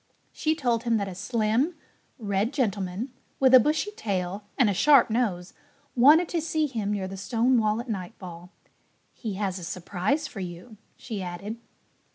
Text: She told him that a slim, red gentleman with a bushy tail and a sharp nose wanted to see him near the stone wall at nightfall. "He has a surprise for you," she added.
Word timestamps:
She 0.31 0.55
told 0.55 0.81
him 0.81 0.97
that 0.97 1.07
a 1.07 1.13
slim, 1.13 1.75
red 2.17 2.53
gentleman 2.53 3.13
with 3.39 3.53
a 3.53 3.59
bushy 3.59 3.91
tail 3.91 4.43
and 4.57 4.67
a 4.67 4.73
sharp 4.73 5.11
nose 5.11 5.53
wanted 5.95 6.27
to 6.29 6.41
see 6.41 6.65
him 6.65 6.91
near 6.91 7.07
the 7.07 7.17
stone 7.17 7.55
wall 7.59 7.79
at 7.79 7.87
nightfall. 7.87 8.49
"He 9.13 9.35
has 9.35 9.59
a 9.59 9.63
surprise 9.63 10.25
for 10.27 10.39
you," 10.39 10.77
she 10.97 11.21
added. 11.21 11.57